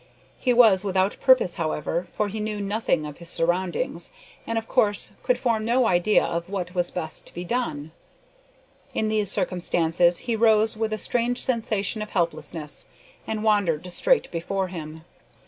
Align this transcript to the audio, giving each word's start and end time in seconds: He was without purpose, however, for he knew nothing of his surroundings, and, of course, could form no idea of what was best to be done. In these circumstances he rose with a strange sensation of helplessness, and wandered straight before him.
He 0.39 0.51
was 0.51 0.83
without 0.83 1.15
purpose, 1.19 1.57
however, 1.61 2.07
for 2.11 2.27
he 2.27 2.39
knew 2.39 2.59
nothing 2.59 3.05
of 3.05 3.19
his 3.19 3.29
surroundings, 3.29 4.11
and, 4.47 4.57
of 4.57 4.67
course, 4.67 5.13
could 5.21 5.37
form 5.37 5.63
no 5.63 5.85
idea 5.87 6.25
of 6.25 6.49
what 6.49 6.73
was 6.73 6.89
best 6.89 7.27
to 7.27 7.33
be 7.35 7.45
done. 7.45 7.91
In 8.95 9.09
these 9.09 9.31
circumstances 9.31 10.17
he 10.25 10.35
rose 10.35 10.75
with 10.75 10.91
a 10.91 10.97
strange 10.97 11.39
sensation 11.39 12.01
of 12.01 12.09
helplessness, 12.09 12.87
and 13.27 13.43
wandered 13.43 13.91
straight 13.91 14.31
before 14.31 14.69
him. 14.69 15.03